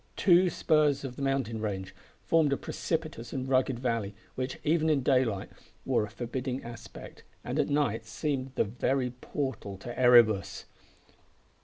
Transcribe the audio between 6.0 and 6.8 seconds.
a forbidding